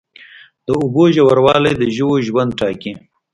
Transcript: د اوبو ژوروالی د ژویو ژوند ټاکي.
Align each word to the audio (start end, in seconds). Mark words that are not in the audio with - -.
د 0.65 0.67
اوبو 0.81 1.03
ژوروالی 1.15 1.73
د 1.77 1.83
ژویو 1.95 2.23
ژوند 2.27 2.51
ټاکي. 2.59 2.91